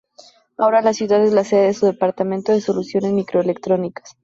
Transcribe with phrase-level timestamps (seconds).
[0.57, 4.17] Ahora la ciudad es la sede de su departamento de soluciones microelectróniсas.